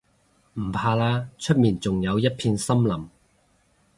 [0.55, 3.07] 唔怕啦，出面仲有一片森林